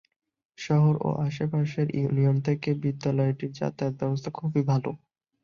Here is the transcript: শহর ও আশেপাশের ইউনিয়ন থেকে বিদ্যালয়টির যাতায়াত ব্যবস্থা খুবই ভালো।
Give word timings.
শহর 0.57 0.93
ও 1.01 1.19
আশেপাশের 1.27 1.87
ইউনিয়ন 1.95 2.37
থেকে 2.47 2.69
বিদ্যালয়টির 2.83 3.51
যাতায়াত 3.53 3.93
ব্যবস্থা 4.01 4.29
খুবই 4.37 4.63
ভালো। 4.71 4.91